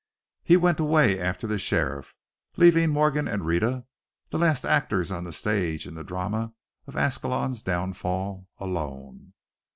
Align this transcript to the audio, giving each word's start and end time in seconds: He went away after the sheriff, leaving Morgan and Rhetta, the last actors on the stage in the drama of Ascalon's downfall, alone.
He 0.43 0.57
went 0.57 0.79
away 0.79 1.19
after 1.19 1.45
the 1.45 1.59
sheriff, 1.59 2.15
leaving 2.57 2.89
Morgan 2.89 3.27
and 3.27 3.45
Rhetta, 3.45 3.85
the 4.31 4.39
last 4.39 4.65
actors 4.65 5.11
on 5.11 5.25
the 5.25 5.31
stage 5.31 5.85
in 5.85 5.93
the 5.93 6.03
drama 6.03 6.55
of 6.87 6.95
Ascalon's 6.97 7.61
downfall, 7.61 8.47
alone. 8.57 9.33